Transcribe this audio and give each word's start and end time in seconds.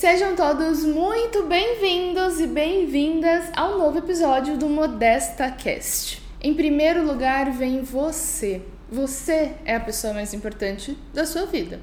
Sejam 0.00 0.34
todos 0.34 0.82
muito 0.82 1.42
bem-vindos 1.42 2.40
e 2.40 2.46
bem-vindas 2.46 3.50
ao 3.54 3.76
novo 3.76 3.98
episódio 3.98 4.56
do 4.56 4.66
Modesta 4.66 5.50
Cast. 5.50 6.22
Em 6.40 6.54
primeiro 6.54 7.04
lugar 7.04 7.52
vem 7.52 7.82
você. 7.82 8.62
Você 8.90 9.52
é 9.62 9.76
a 9.76 9.80
pessoa 9.80 10.14
mais 10.14 10.32
importante 10.32 10.96
da 11.12 11.26
sua 11.26 11.44
vida. 11.44 11.82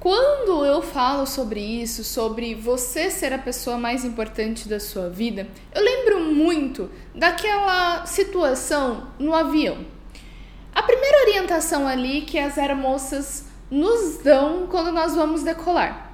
Quando 0.00 0.64
eu 0.64 0.80
falo 0.80 1.26
sobre 1.26 1.60
isso, 1.60 2.02
sobre 2.02 2.54
você 2.54 3.10
ser 3.10 3.34
a 3.34 3.38
pessoa 3.38 3.76
mais 3.76 4.06
importante 4.06 4.70
da 4.70 4.80
sua 4.80 5.10
vida, 5.10 5.46
eu 5.74 5.82
lembro 5.82 6.18
muito 6.18 6.90
daquela 7.14 8.06
situação 8.06 9.08
no 9.18 9.34
avião. 9.34 9.84
A 10.74 10.82
primeira 10.82 11.28
orientação 11.28 11.86
ali 11.86 12.22
que 12.22 12.38
as 12.38 12.56
aeromoças 12.56 13.51
nos 13.72 14.18
dão 14.18 14.66
quando 14.66 14.92
nós 14.92 15.14
vamos 15.14 15.42
decolar. 15.42 16.12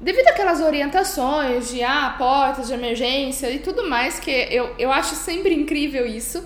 Devido 0.00 0.28
àquelas 0.28 0.62
orientações 0.62 1.68
de 1.68 1.82
ah, 1.82 2.14
portas 2.16 2.68
de 2.68 2.72
emergência 2.72 3.50
e 3.50 3.58
tudo 3.58 3.86
mais, 3.86 4.18
que 4.18 4.30
eu, 4.30 4.74
eu 4.78 4.90
acho 4.90 5.14
sempre 5.14 5.52
incrível 5.52 6.06
isso, 6.06 6.42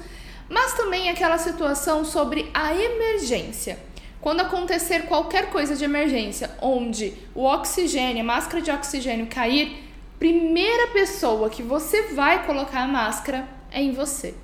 mas 0.49 0.75
também 0.75 1.09
aquela 1.09 1.39
situação 1.39 2.05
sobre 2.05 2.51
a 2.53 2.75
emergência. 2.75 3.79
Quando 4.21 4.41
acontecer 4.41 5.03
qualquer 5.03 5.51
coisa 5.51 5.77
de 5.77 5.85
emergência, 5.85 6.51
onde 6.61 7.15
o 7.33 7.45
oxigênio, 7.45 8.23
a 8.23 8.27
máscara 8.27 8.61
de 8.61 8.73
oxigênio 8.73 9.29
cair, 9.29 9.85
primeira 10.19 10.89
pessoa 10.89 11.49
que 11.49 11.63
você 11.63 12.13
vai 12.15 12.45
colocar 12.45 12.83
a 12.83 12.89
máscara 12.89 13.49
é 13.71 13.81
em 13.81 13.93
você. 13.93 14.35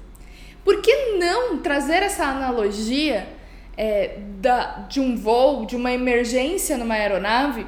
Por 0.65 0.81
que 0.81 1.17
não 1.19 1.59
trazer 1.59 2.05
essa 2.05 2.25
analogia 2.27 3.36
é, 3.77 4.19
da, 4.41 4.87
de 4.89 5.01
um 5.01 5.17
voo, 5.17 5.67
de 5.67 5.77
uma 5.77 5.93
emergência 5.93 6.77
numa 6.77 6.95
aeronave, 6.95 7.67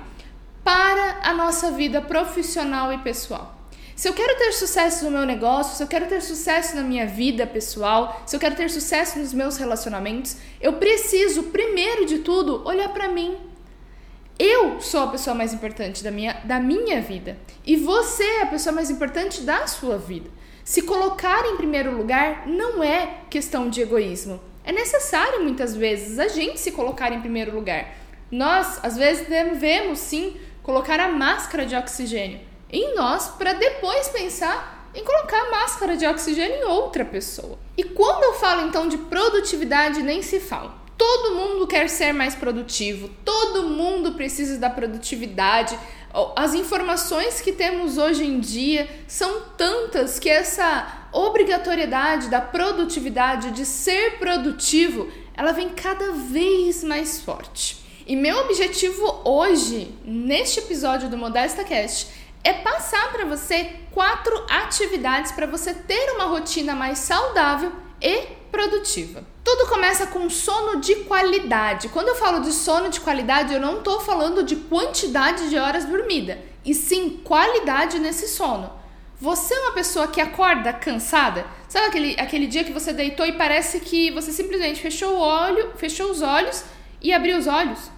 para 0.64 1.20
a 1.22 1.32
nossa 1.34 1.70
vida 1.70 2.00
profissional 2.00 2.92
e 2.92 2.98
pessoal. 2.98 3.56
Se 3.98 4.08
eu 4.08 4.12
quero 4.12 4.38
ter 4.38 4.52
sucesso 4.52 5.04
no 5.06 5.10
meu 5.10 5.26
negócio, 5.26 5.76
se 5.76 5.82
eu 5.82 5.88
quero 5.88 6.06
ter 6.06 6.22
sucesso 6.22 6.76
na 6.76 6.82
minha 6.82 7.04
vida 7.04 7.44
pessoal, 7.46 8.22
se 8.24 8.36
eu 8.36 8.38
quero 8.38 8.54
ter 8.54 8.70
sucesso 8.70 9.18
nos 9.18 9.34
meus 9.34 9.56
relacionamentos, 9.56 10.36
eu 10.60 10.74
preciso, 10.74 11.44
primeiro 11.44 12.06
de 12.06 12.18
tudo, 12.18 12.62
olhar 12.64 12.90
para 12.90 13.08
mim. 13.08 13.36
Eu 14.38 14.80
sou 14.80 15.00
a 15.00 15.08
pessoa 15.08 15.34
mais 15.34 15.52
importante 15.52 16.04
da 16.04 16.12
minha, 16.12 16.34
da 16.44 16.60
minha 16.60 17.00
vida 17.00 17.36
e 17.66 17.76
você 17.76 18.22
é 18.22 18.42
a 18.42 18.46
pessoa 18.46 18.72
mais 18.72 18.88
importante 18.88 19.42
da 19.42 19.66
sua 19.66 19.98
vida. 19.98 20.30
Se 20.62 20.82
colocar 20.82 21.44
em 21.46 21.56
primeiro 21.56 21.96
lugar 21.96 22.46
não 22.46 22.84
é 22.84 23.22
questão 23.28 23.68
de 23.68 23.80
egoísmo, 23.80 24.38
é 24.68 24.72
necessário 24.72 25.42
muitas 25.42 25.74
vezes 25.74 26.18
a 26.18 26.28
gente 26.28 26.60
se 26.60 26.72
colocar 26.72 27.10
em 27.10 27.22
primeiro 27.22 27.54
lugar. 27.54 27.88
Nós, 28.30 28.78
às 28.82 28.98
vezes, 28.98 29.26
devemos 29.26 29.98
sim 29.98 30.36
colocar 30.62 31.00
a 31.00 31.08
máscara 31.08 31.64
de 31.64 31.74
oxigênio 31.74 32.38
em 32.70 32.94
nós 32.94 33.28
para 33.28 33.54
depois 33.54 34.08
pensar 34.08 34.90
em 34.94 35.02
colocar 35.02 35.40
a 35.40 35.50
máscara 35.50 35.96
de 35.96 36.06
oxigênio 36.06 36.58
em 36.58 36.64
outra 36.64 37.02
pessoa. 37.02 37.58
E 37.78 37.82
quando 37.82 38.24
eu 38.24 38.34
falo 38.34 38.68
então 38.68 38.86
de 38.86 38.98
produtividade, 38.98 40.02
nem 40.02 40.20
se 40.20 40.38
fala. 40.38 40.74
Todo 40.98 41.34
mundo 41.34 41.66
quer 41.66 41.88
ser 41.88 42.12
mais 42.12 42.34
produtivo, 42.34 43.08
todo 43.24 43.70
mundo 43.70 44.12
precisa 44.12 44.58
da 44.58 44.68
produtividade. 44.68 45.78
As 46.36 46.52
informações 46.52 47.40
que 47.40 47.52
temos 47.52 47.96
hoje 47.96 48.26
em 48.26 48.38
dia 48.38 48.86
são 49.06 49.44
tantas 49.56 50.18
que 50.18 50.28
essa 50.28 50.97
obrigatoriedade 51.12 52.28
da 52.28 52.40
produtividade, 52.40 53.50
de 53.50 53.64
ser 53.64 54.18
produtivo, 54.18 55.08
ela 55.34 55.52
vem 55.52 55.68
cada 55.70 56.12
vez 56.12 56.82
mais 56.82 57.20
forte. 57.20 57.78
E 58.06 58.16
meu 58.16 58.38
objetivo 58.38 59.20
hoje, 59.24 59.94
neste 60.04 60.60
episódio 60.60 61.08
do 61.08 61.16
Modesta 61.16 61.62
Cast, 61.62 62.08
é 62.42 62.52
passar 62.52 63.12
para 63.12 63.24
você 63.24 63.76
quatro 63.90 64.34
atividades 64.48 65.32
para 65.32 65.46
você 65.46 65.74
ter 65.74 66.12
uma 66.14 66.24
rotina 66.24 66.74
mais 66.74 66.98
saudável 66.98 67.72
e 68.00 68.38
produtiva. 68.50 69.24
Tudo 69.44 69.68
começa 69.68 70.06
com 70.06 70.30
sono 70.30 70.80
de 70.80 70.94
qualidade. 71.04 71.88
Quando 71.88 72.08
eu 72.08 72.14
falo 72.14 72.40
de 72.40 72.52
sono 72.52 72.88
de 72.88 73.00
qualidade, 73.00 73.52
eu 73.52 73.60
não 73.60 73.78
estou 73.78 74.00
falando 74.00 74.42
de 74.42 74.56
quantidade 74.56 75.48
de 75.50 75.58
horas 75.58 75.84
dormida, 75.84 76.38
e 76.64 76.74
sim 76.74 77.20
qualidade 77.22 77.98
nesse 77.98 78.28
sono. 78.28 78.77
Você 79.20 79.52
é 79.52 79.60
uma 79.60 79.72
pessoa 79.72 80.06
que 80.06 80.20
acorda 80.20 80.72
cansada? 80.72 81.44
Sabe 81.68 81.86
aquele, 81.86 82.20
aquele 82.20 82.46
dia 82.46 82.62
que 82.62 82.72
você 82.72 82.92
deitou 82.92 83.26
e 83.26 83.32
parece 83.32 83.80
que 83.80 84.12
você 84.12 84.30
simplesmente 84.30 84.80
fechou 84.80 85.14
o 85.14 85.20
olho, 85.20 85.72
fechou 85.76 86.08
os 86.08 86.22
olhos 86.22 86.64
e 87.02 87.12
abriu 87.12 87.36
os 87.36 87.48
olhos 87.48 87.90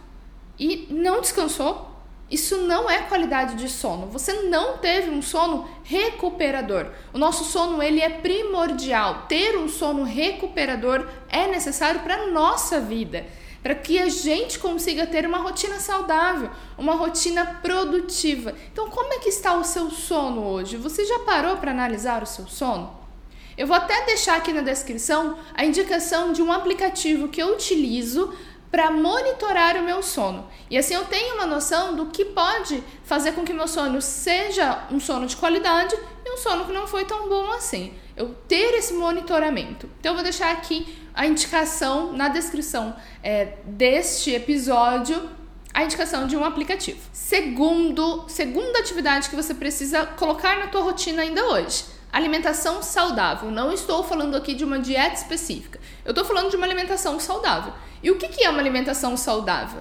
e 0.59 0.87
não 0.91 1.21
descansou? 1.21 1.91
Isso 2.31 2.59
não 2.59 2.89
é 2.89 3.03
qualidade 3.03 3.57
de 3.57 3.69
sono. 3.69 4.07
Você 4.07 4.33
não 4.45 4.79
teve 4.79 5.11
um 5.11 5.21
sono 5.21 5.69
recuperador. 5.83 6.87
O 7.13 7.19
nosso 7.19 7.45
sono 7.45 7.83
ele 7.83 8.01
é 8.01 8.09
primordial. 8.09 9.27
Ter 9.29 9.59
um 9.59 9.69
sono 9.69 10.05
recuperador 10.05 11.07
é 11.29 11.49
necessário 11.49 12.01
para 12.01 12.29
nossa 12.29 12.81
vida 12.81 13.27
para 13.63 13.75
que 13.75 13.99
a 13.99 14.09
gente 14.09 14.59
consiga 14.59 15.07
ter 15.07 15.27
uma 15.27 15.39
rotina 15.39 15.79
saudável, 15.79 16.51
uma 16.79 16.95
rotina 16.95 17.45
produtiva. 17.63 18.55
Então, 18.73 18.89
como 18.91 19.13
é 19.13 19.19
que 19.19 19.29
está 19.29 19.55
o 19.55 19.65
seu 19.65 19.91
sono 19.91 20.47
hoje? 20.47 20.77
Você 20.77 21.05
já 21.05 21.21
parou 21.21 21.57
para 21.57 21.71
analisar 21.71 22.23
o 22.23 22.27
seu 22.27 22.47
sono? 22.47 22.99
Eu 23.57 23.67
vou 23.67 23.77
até 23.77 24.07
deixar 24.07 24.37
aqui 24.37 24.53
na 24.53 24.63
descrição 24.63 25.39
a 25.55 25.65
indicação 25.65 26.33
de 26.33 26.41
um 26.41 26.51
aplicativo 26.51 27.29
que 27.29 27.43
eu 27.43 27.53
utilizo 27.53 28.33
para 28.71 28.91
monitorar 28.91 29.77
o 29.77 29.83
meu 29.83 30.03
sono. 30.03 30.49
E 30.71 30.79
assim 30.79 30.95
eu 30.95 31.05
tenho 31.05 31.35
uma 31.35 31.47
noção 31.47 31.95
do 31.97 32.07
que 32.07 32.25
pode 32.25 32.83
fazer 33.05 33.33
com 33.33 33.45
que 33.45 33.53
meu 33.53 33.67
sono 33.67 34.01
seja 34.01 34.87
um 34.91 35.01
sono 35.01 35.27
de 35.27 35.37
qualidade 35.37 35.95
e 36.25 36.33
um 36.33 36.37
sono 36.39 36.65
que 36.65 36.73
não 36.73 36.87
foi 36.87 37.05
tão 37.05 37.29
bom 37.29 37.51
assim. 37.53 37.93
Eu 38.21 38.35
ter 38.47 38.75
esse 38.75 38.93
monitoramento. 38.93 39.89
Então 39.99 40.13
eu 40.13 40.17
vou 40.17 40.23
deixar 40.23 40.51
aqui 40.53 40.95
a 41.15 41.27
indicação 41.27 42.13
na 42.13 42.29
descrição 42.29 42.95
é, 43.23 43.57
deste 43.65 44.31
episódio 44.31 45.31
a 45.73 45.85
indicação 45.85 46.27
de 46.27 46.37
um 46.37 46.45
aplicativo. 46.45 47.01
Segundo, 47.15 48.29
segunda 48.29 48.79
atividade 48.79 49.31
que 49.31 49.37
você 49.37 49.55
precisa 49.55 50.05
colocar 50.05 50.59
na 50.59 50.67
tua 50.67 50.83
rotina 50.83 51.23
ainda 51.23 51.47
hoje. 51.47 51.85
Alimentação 52.13 52.83
saudável. 52.83 53.51
Não 53.51 53.73
estou 53.73 54.05
falando 54.05 54.37
aqui 54.37 54.55
de 54.55 54.65
uma 54.65 54.79
dieta 54.79 55.15
específica. 55.15 55.81
Eu 56.05 56.11
estou 56.11 56.25
falando 56.25 56.51
de 56.51 56.57
uma 56.57 56.67
alimentação 56.67 57.19
saudável. 57.19 57.73
E 58.03 58.11
o 58.11 58.19
que, 58.19 58.29
que 58.29 58.45
é 58.45 58.51
uma 58.51 58.59
alimentação 58.59 59.17
saudável? 59.17 59.81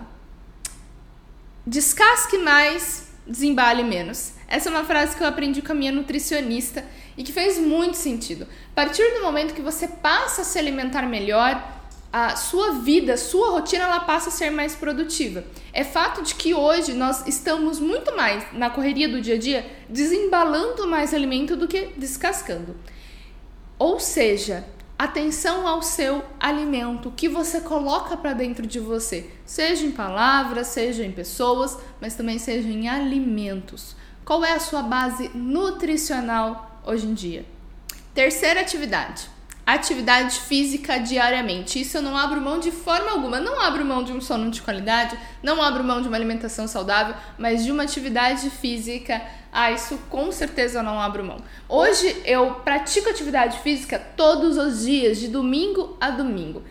Descasque 1.68 2.38
mais, 2.38 3.12
desembale 3.28 3.84
menos. 3.84 4.39
Essa 4.50 4.68
é 4.68 4.72
uma 4.72 4.84
frase 4.84 5.16
que 5.16 5.22
eu 5.22 5.28
aprendi 5.28 5.62
com 5.62 5.72
a 5.72 5.76
minha 5.76 5.92
nutricionista 5.92 6.84
e 7.16 7.24
que 7.24 7.32
fez 7.32 7.60
muito 7.60 7.96
sentido. 7.96 8.48
A 8.72 8.76
partir 8.76 9.14
do 9.14 9.22
momento 9.22 9.54
que 9.54 9.62
você 9.62 9.88
passa 9.88 10.42
a 10.42 10.46
se 10.46 10.58
alimentar 10.58 11.04
melhor, 11.04 11.80
a 12.12 12.36
sua 12.36 12.72
vida, 12.72 13.14
a 13.14 13.18
sua 13.18 13.52
rotina, 13.52 13.84
ela 13.84 14.00
passa 14.00 14.30
a 14.30 14.32
ser 14.32 14.50
mais 14.50 14.76
produtiva. 14.76 15.44
É 15.72 15.84
fato 15.84 16.24
de 16.24 16.34
que 16.34 16.56
hoje 16.56 16.94
nós 16.94 17.28
estamos 17.28 17.80
muito 17.80 18.18
mais 18.18 18.44
na 18.52 18.72
correria 18.72 19.08
do 19.08 19.22
dia 19.22 19.36
a 19.36 19.38
dia 19.38 19.70
desembalando 19.88 20.88
mais 20.88 21.14
alimento 21.14 21.56
do 21.56 21.68
que 21.68 21.92
descascando. 21.96 22.76
Ou 23.78 24.00
seja, 24.00 24.66
atenção 24.98 25.68
ao 25.68 25.84
seu 25.84 26.24
alimento, 26.40 27.14
que 27.16 27.30
você 27.30 27.62
coloca 27.62 28.18
para 28.18 28.34
dentro 28.34 28.66
de 28.66 28.80
você, 28.80 29.30
seja 29.46 29.86
em 29.86 29.92
palavras, 29.92 30.68
seja 30.68 31.06
em 31.06 31.12
pessoas, 31.12 31.78
mas 32.02 32.16
também 32.16 32.40
seja 32.40 32.68
em 32.68 32.90
alimentos. 32.90 33.96
Qual 34.30 34.46
é 34.46 34.54
a 34.54 34.60
sua 34.60 34.84
base 34.84 35.32
nutricional 35.34 36.80
hoje 36.86 37.08
em 37.08 37.16
dia. 37.16 37.44
Terceira 38.14 38.62
atividade. 38.62 39.28
Atividade 39.66 40.42
física 40.42 41.00
diariamente. 41.00 41.82
Isso 41.82 41.98
eu 41.98 42.04
não 42.04 42.16
abro 42.16 42.40
mão 42.40 42.60
de 42.60 42.70
forma 42.70 43.10
alguma. 43.10 43.40
Não 43.40 43.60
abro 43.60 43.84
mão 43.84 44.04
de 44.04 44.14
um 44.14 44.22
sono 44.22 44.52
de 44.52 44.62
qualidade, 44.62 45.18
não 45.42 45.60
abro 45.60 45.84
mão 45.84 46.00
de 46.00 46.08
uma 46.08 46.16
alimentação 46.16 46.68
saudável, 46.68 47.16
mas 47.40 47.66
de 47.66 47.72
uma 47.72 47.82
atividade 47.82 48.52
física. 48.52 49.20
Ah, 49.52 49.72
isso 49.72 49.98
com 50.12 50.32
certeza 50.32 50.78
eu 50.78 50.84
não 50.84 51.02
abro 51.02 51.24
mão. 51.24 51.42
Hoje 51.68 52.22
eu 52.24 52.54
pratico 52.64 53.10
atividade 53.10 53.58
física 53.62 53.98
todos 54.16 54.58
os 54.58 54.86
dias, 54.86 55.18
de 55.18 55.28
domingo 55.28 55.98
a 56.00 56.12
domingo. 56.12 56.62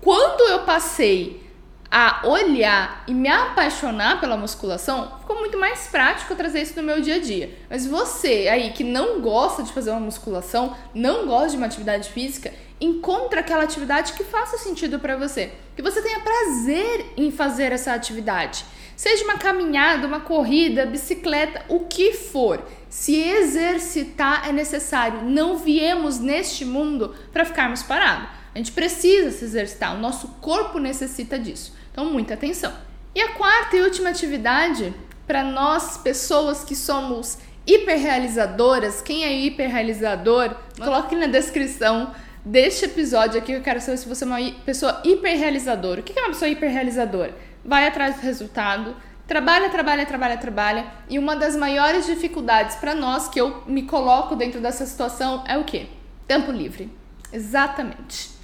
Quando 0.00 0.48
eu 0.48 0.60
passei 0.60 1.47
a 1.90 2.20
olhar 2.24 3.02
e 3.06 3.14
me 3.14 3.28
apaixonar 3.28 4.20
pela 4.20 4.36
musculação, 4.36 5.12
ficou 5.20 5.38
muito 5.38 5.58
mais 5.58 5.86
prático 5.86 6.34
trazer 6.34 6.62
isso 6.62 6.76
no 6.76 6.82
meu 6.82 7.00
dia 7.00 7.16
a 7.16 7.18
dia. 7.18 7.50
Mas 7.70 7.86
você 7.86 8.48
aí 8.48 8.72
que 8.72 8.84
não 8.84 9.20
gosta 9.20 9.62
de 9.62 9.72
fazer 9.72 9.90
uma 9.90 10.00
musculação, 10.00 10.76
não 10.94 11.26
gosta 11.26 11.50
de 11.50 11.56
uma 11.56 11.66
atividade 11.66 12.10
física, 12.10 12.52
encontra 12.80 13.40
aquela 13.40 13.64
atividade 13.64 14.12
que 14.12 14.24
faça 14.24 14.58
sentido 14.58 14.98
para 14.98 15.16
você, 15.16 15.52
que 15.74 15.82
você 15.82 16.02
tenha 16.02 16.20
prazer 16.20 17.06
em 17.16 17.30
fazer 17.30 17.72
essa 17.72 17.94
atividade. 17.94 18.64
Seja 18.94 19.24
uma 19.24 19.38
caminhada, 19.38 20.08
uma 20.08 20.20
corrida, 20.20 20.84
bicicleta, 20.84 21.64
o 21.68 21.80
que 21.80 22.12
for. 22.12 22.60
Se 22.90 23.14
exercitar 23.14 24.48
é 24.48 24.52
necessário. 24.52 25.22
Não 25.22 25.56
viemos 25.56 26.18
neste 26.18 26.64
mundo 26.64 27.14
para 27.32 27.44
ficarmos 27.44 27.80
parados. 27.80 28.28
A 28.58 28.60
gente 28.60 28.72
precisa 28.72 29.30
se 29.30 29.44
exercitar, 29.44 29.94
o 29.94 30.00
nosso 30.00 30.26
corpo 30.40 30.80
necessita 30.80 31.38
disso. 31.38 31.72
Então, 31.92 32.06
muita 32.06 32.34
atenção. 32.34 32.72
E 33.14 33.20
a 33.20 33.34
quarta 33.34 33.76
e 33.76 33.82
última 33.82 34.10
atividade, 34.10 34.92
para 35.28 35.44
nós, 35.44 35.96
pessoas 35.98 36.64
que 36.64 36.74
somos 36.74 37.38
hiperrealizadoras, 37.64 39.00
quem 39.00 39.22
é 39.22 39.32
hiperrealizador, 39.32 40.56
coloque 40.76 41.14
na 41.14 41.26
descrição 41.26 42.12
deste 42.44 42.86
episódio 42.86 43.38
aqui, 43.38 43.52
eu 43.52 43.62
quero 43.62 43.80
saber 43.80 43.96
se 43.96 44.08
você 44.08 44.24
é 44.24 44.26
uma 44.26 44.52
pessoa 44.64 45.02
hiperrealizadora. 45.04 46.00
O 46.00 46.02
que 46.02 46.18
é 46.18 46.22
uma 46.22 46.30
pessoa 46.30 46.48
hiperrealizadora? 46.48 47.36
Vai 47.64 47.86
atrás 47.86 48.16
do 48.16 48.22
resultado, 48.22 48.96
trabalha, 49.28 49.70
trabalha, 49.70 50.04
trabalha, 50.04 50.36
trabalha, 50.36 50.86
e 51.08 51.16
uma 51.16 51.36
das 51.36 51.54
maiores 51.54 52.06
dificuldades 52.06 52.74
para 52.74 52.92
nós, 52.92 53.28
que 53.28 53.40
eu 53.40 53.62
me 53.68 53.84
coloco 53.84 54.34
dentro 54.34 54.60
dessa 54.60 54.84
situação, 54.84 55.44
é 55.46 55.56
o 55.56 55.62
quê? 55.62 55.86
Tempo 56.26 56.50
livre. 56.50 56.90
Exatamente. 57.32 58.37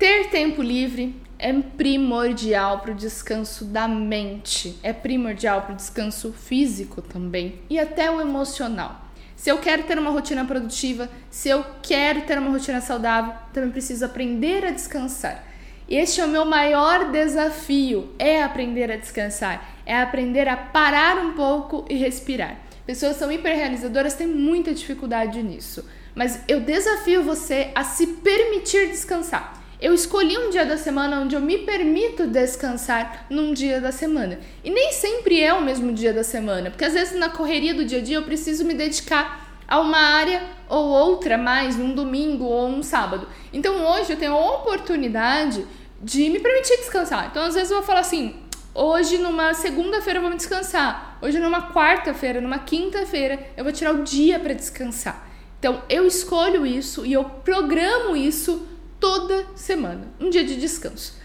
Ter 0.00 0.30
tempo 0.30 0.62
livre 0.62 1.14
é 1.38 1.52
primordial 1.52 2.80
para 2.80 2.92
o 2.92 2.94
descanso 2.94 3.66
da 3.66 3.86
mente, 3.86 4.78
é 4.82 4.94
primordial 4.94 5.60
para 5.60 5.74
o 5.74 5.76
descanso 5.76 6.32
físico 6.32 7.02
também 7.02 7.60
e 7.68 7.78
até 7.78 8.10
o 8.10 8.18
emocional. 8.18 9.04
Se 9.36 9.50
eu 9.50 9.58
quero 9.58 9.82
ter 9.82 9.98
uma 9.98 10.08
rotina 10.08 10.42
produtiva, 10.46 11.06
se 11.28 11.50
eu 11.50 11.62
quero 11.82 12.22
ter 12.22 12.38
uma 12.38 12.50
rotina 12.50 12.80
saudável, 12.80 13.34
também 13.52 13.70
preciso 13.70 14.06
aprender 14.06 14.64
a 14.64 14.70
descansar. 14.70 15.44
Este 15.86 16.22
é 16.22 16.24
o 16.24 16.28
meu 16.28 16.46
maior 16.46 17.10
desafio, 17.12 18.08
é 18.18 18.42
aprender 18.42 18.90
a 18.90 18.96
descansar, 18.96 19.82
é 19.84 20.00
aprender 20.00 20.48
a 20.48 20.56
parar 20.56 21.18
um 21.18 21.34
pouco 21.34 21.84
e 21.90 21.96
respirar. 21.96 22.56
Pessoas 22.86 23.16
são 23.16 23.30
hiperrealizadoras 23.30 24.14
têm 24.14 24.26
muita 24.26 24.72
dificuldade 24.72 25.42
nisso, 25.42 25.86
mas 26.14 26.40
eu 26.48 26.60
desafio 26.60 27.22
você 27.22 27.70
a 27.74 27.84
se 27.84 28.06
permitir 28.06 28.88
descansar. 28.88 29.59
Eu 29.80 29.94
escolhi 29.94 30.36
um 30.36 30.50
dia 30.50 30.66
da 30.66 30.76
semana 30.76 31.20
onde 31.20 31.34
eu 31.34 31.40
me 31.40 31.56
permito 31.56 32.26
descansar 32.26 33.24
num 33.30 33.54
dia 33.54 33.80
da 33.80 33.90
semana. 33.90 34.38
E 34.62 34.68
nem 34.68 34.92
sempre 34.92 35.40
é 35.40 35.54
o 35.54 35.62
mesmo 35.62 35.90
dia 35.94 36.12
da 36.12 36.22
semana, 36.22 36.70
porque 36.70 36.84
às 36.84 36.92
vezes 36.92 37.18
na 37.18 37.30
correria 37.30 37.72
do 37.72 37.82
dia 37.82 37.98
a 37.98 38.02
dia 38.02 38.16
eu 38.16 38.22
preciso 38.22 38.62
me 38.66 38.74
dedicar 38.74 39.48
a 39.66 39.80
uma 39.80 39.96
área 39.96 40.42
ou 40.68 40.84
outra 40.84 41.38
mais 41.38 41.76
num 41.76 41.94
domingo 41.94 42.44
ou 42.44 42.68
um 42.68 42.82
sábado. 42.82 43.26
Então 43.54 43.74
hoje 43.86 44.12
eu 44.12 44.18
tenho 44.18 44.34
a 44.34 44.56
oportunidade 44.56 45.66
de 46.02 46.28
me 46.28 46.40
permitir 46.40 46.76
descansar. 46.76 47.28
Então 47.30 47.42
às 47.42 47.54
vezes 47.54 47.70
eu 47.70 47.78
vou 47.78 47.86
falar 47.86 48.00
assim: 48.00 48.34
hoje 48.74 49.16
numa 49.16 49.54
segunda-feira 49.54 50.18
eu 50.18 50.22
vou 50.22 50.30
me 50.30 50.36
descansar, 50.36 51.16
hoje 51.22 51.38
numa 51.38 51.72
quarta-feira, 51.72 52.38
numa 52.38 52.58
quinta-feira 52.58 53.46
eu 53.56 53.64
vou 53.64 53.72
tirar 53.72 53.94
o 53.94 54.02
dia 54.02 54.38
para 54.38 54.52
descansar. 54.52 55.26
Então 55.58 55.80
eu 55.88 56.06
escolho 56.06 56.66
isso 56.66 57.06
e 57.06 57.14
eu 57.14 57.24
programo 57.24 58.14
isso 58.14 58.66
toda 59.00 59.46
semana, 59.56 60.08
um 60.20 60.30
dia 60.30 60.44
de 60.44 60.56
descanso. 60.56 61.18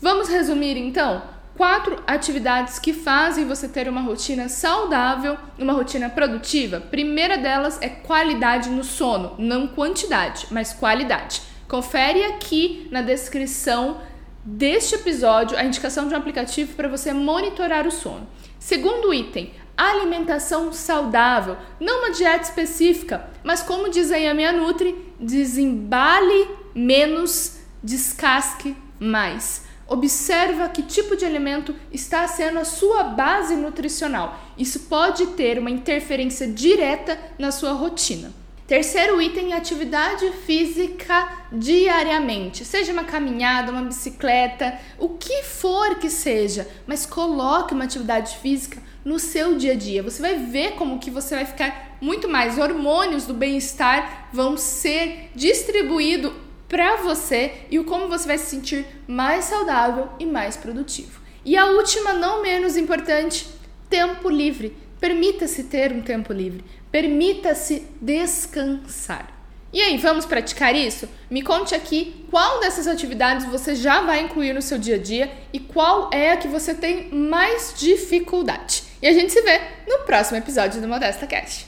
Vamos 0.00 0.28
resumir 0.28 0.76
então? 0.76 1.22
Quatro 1.56 2.00
atividades 2.06 2.78
que 2.78 2.92
fazem 2.92 3.44
você 3.44 3.66
ter 3.66 3.88
uma 3.88 4.00
rotina 4.00 4.48
saudável, 4.48 5.36
uma 5.58 5.72
rotina 5.72 6.08
produtiva. 6.08 6.80
Primeira 6.80 7.36
delas 7.36 7.78
é 7.82 7.88
qualidade 7.88 8.70
no 8.70 8.84
sono, 8.84 9.34
não 9.38 9.66
quantidade, 9.66 10.46
mas 10.52 10.72
qualidade. 10.72 11.42
Confere 11.66 12.22
aqui 12.24 12.86
na 12.92 13.02
descrição 13.02 14.00
deste 14.44 14.94
episódio 14.94 15.58
a 15.58 15.64
indicação 15.64 16.06
de 16.06 16.14
um 16.14 16.16
aplicativo 16.16 16.74
para 16.74 16.88
você 16.88 17.12
monitorar 17.12 17.88
o 17.88 17.90
sono. 17.90 18.28
Segundo 18.60 19.12
item, 19.12 19.52
alimentação 19.76 20.72
saudável, 20.72 21.56
não 21.80 22.04
uma 22.04 22.12
dieta 22.12 22.44
específica, 22.44 23.28
mas 23.42 23.62
como 23.62 23.90
diz 23.90 24.10
aí 24.10 24.26
a 24.28 24.34
minha 24.34 24.52
Nutri, 24.52 25.12
desembale 25.20 26.48
menos, 26.78 27.58
descasque 27.82 28.76
mais. 28.98 29.66
Observa 29.86 30.68
que 30.68 30.82
tipo 30.82 31.16
de 31.16 31.24
alimento 31.24 31.74
está 31.90 32.28
sendo 32.28 32.58
a 32.58 32.64
sua 32.64 33.04
base 33.04 33.56
nutricional. 33.56 34.38
Isso 34.56 34.80
pode 34.80 35.28
ter 35.28 35.58
uma 35.58 35.70
interferência 35.70 36.46
direta 36.46 37.18
na 37.38 37.50
sua 37.50 37.72
rotina. 37.72 38.30
Terceiro 38.66 39.20
item, 39.22 39.54
atividade 39.54 40.30
física 40.44 41.46
diariamente. 41.50 42.66
Seja 42.66 42.92
uma 42.92 43.04
caminhada, 43.04 43.72
uma 43.72 43.80
bicicleta, 43.80 44.78
o 44.98 45.08
que 45.08 45.42
for 45.42 45.94
que 45.94 46.10
seja, 46.10 46.68
mas 46.86 47.06
coloque 47.06 47.72
uma 47.72 47.84
atividade 47.84 48.36
física 48.36 48.82
no 49.02 49.18
seu 49.18 49.56
dia 49.56 49.72
a 49.72 49.74
dia. 49.74 50.02
Você 50.02 50.20
vai 50.20 50.36
ver 50.36 50.72
como 50.72 50.98
que 50.98 51.10
você 51.10 51.34
vai 51.34 51.46
ficar 51.46 51.96
muito 51.98 52.28
mais 52.28 52.58
hormônios 52.58 53.24
do 53.24 53.32
bem-estar 53.32 54.28
vão 54.34 54.58
ser 54.58 55.30
distribuídos 55.34 56.32
para 56.68 56.96
você 56.96 57.62
e 57.70 57.78
o 57.78 57.84
como 57.84 58.08
você 58.08 58.26
vai 58.26 58.38
se 58.38 58.46
sentir 58.46 58.86
mais 59.06 59.46
saudável 59.46 60.08
e 60.18 60.26
mais 60.26 60.56
produtivo. 60.56 61.20
E 61.44 61.56
a 61.56 61.66
última, 61.66 62.12
não 62.12 62.42
menos 62.42 62.76
importante, 62.76 63.48
tempo 63.88 64.28
livre. 64.28 64.76
Permita-se 65.00 65.64
ter 65.64 65.92
um 65.92 66.02
tempo 66.02 66.32
livre. 66.32 66.64
Permita-se 66.90 67.86
descansar. 68.00 69.34
E 69.72 69.80
aí, 69.80 69.98
vamos 69.98 70.24
praticar 70.24 70.74
isso? 70.74 71.08
Me 71.30 71.42
conte 71.42 71.74
aqui 71.74 72.26
qual 72.30 72.60
dessas 72.60 72.86
atividades 72.86 73.46
você 73.46 73.74
já 73.74 74.00
vai 74.00 74.22
incluir 74.22 74.52
no 74.52 74.62
seu 74.62 74.78
dia 74.78 74.96
a 74.96 74.98
dia 74.98 75.30
e 75.52 75.60
qual 75.60 76.10
é 76.12 76.32
a 76.32 76.36
que 76.36 76.48
você 76.48 76.74
tem 76.74 77.10
mais 77.12 77.74
dificuldade. 77.76 78.82
E 79.00 79.06
a 79.06 79.12
gente 79.12 79.32
se 79.32 79.40
vê 79.42 79.60
no 79.86 80.00
próximo 80.00 80.38
episódio 80.38 80.80
do 80.80 80.88
Modesta 80.88 81.26
Cast 81.26 81.67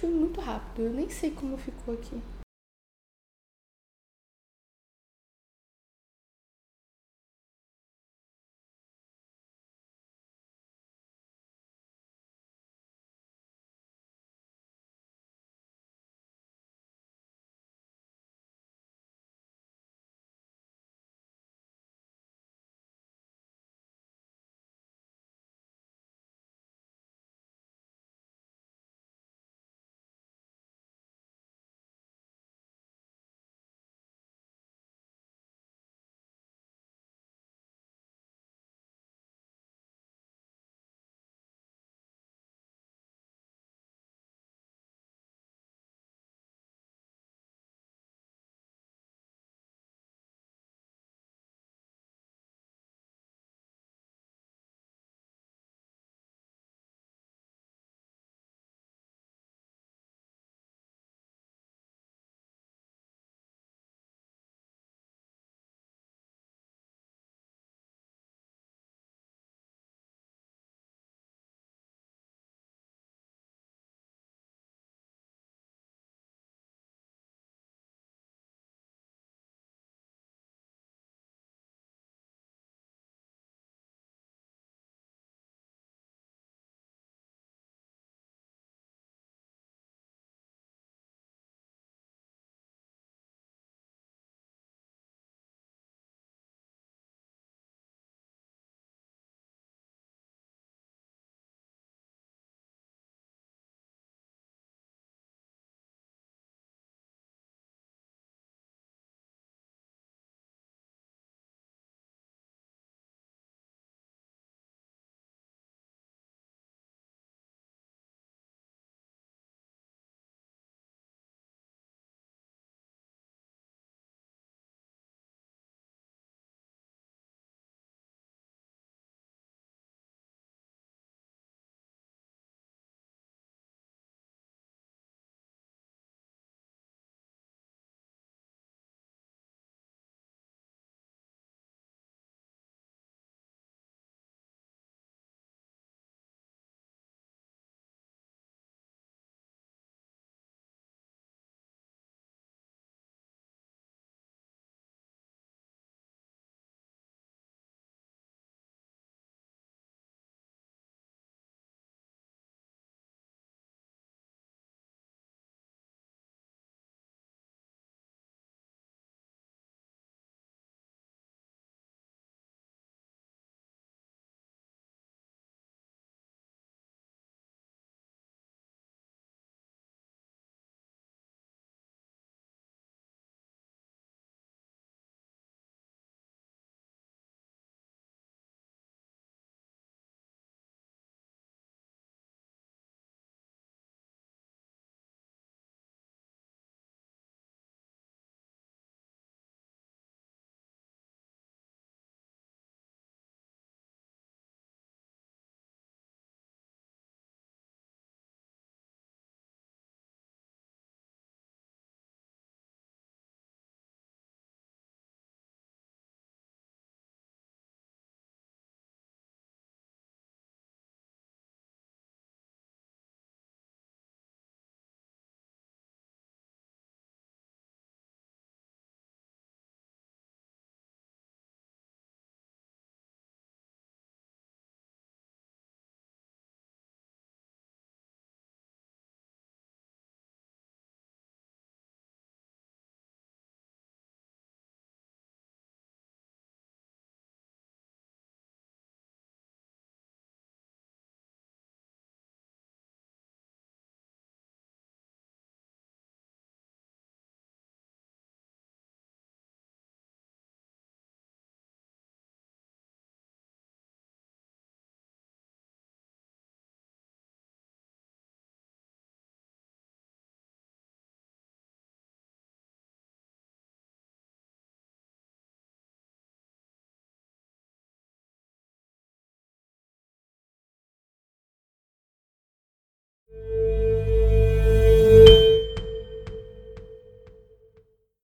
foi 0.00 0.08
muito 0.08 0.40
rápido. 0.40 0.86
Eu 0.86 0.92
nem 0.92 1.08
sei 1.10 1.30
como 1.30 1.58
ficou 1.58 1.92
aqui. 1.92 2.20